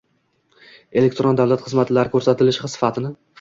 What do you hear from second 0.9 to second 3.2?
elektron davlat xizmatlari ko‘rsatilishi sifatini